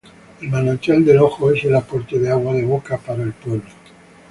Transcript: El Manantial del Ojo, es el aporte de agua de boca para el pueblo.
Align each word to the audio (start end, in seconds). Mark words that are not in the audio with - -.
El 0.41 0.47
Manantial 0.49 1.05
del 1.05 1.19
Ojo, 1.19 1.51
es 1.51 1.63
el 1.63 1.75
aporte 1.75 2.17
de 2.17 2.31
agua 2.31 2.53
de 2.55 2.65
boca 2.65 2.97
para 2.97 3.21
el 3.21 3.33
pueblo. 3.33 3.69